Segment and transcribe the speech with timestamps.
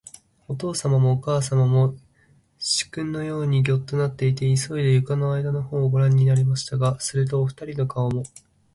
[0.47, 1.95] おとうさまもおかあさまも、
[2.57, 8.23] 始君のようすにギョッとなすって、いそいで、床の間のほうをごらんになりましたが、すると、おふたりの顔も、